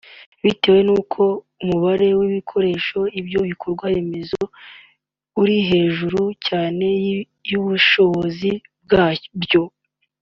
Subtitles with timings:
[0.43, 1.21] Bitewe n’uko
[1.63, 4.43] umubare w’’abakoresha ibyo bikorwa remezo
[5.41, 6.85] urihejuru cyane
[7.49, 8.51] y’ubushobozi
[8.83, 9.63] bwabyo